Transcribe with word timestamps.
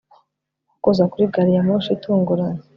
Nko 0.77 0.81
kuza 0.83 1.03
kuri 1.11 1.31
gari 1.33 1.51
ya 1.55 1.61
moshi 1.67 1.89
itunguranye 1.97 2.61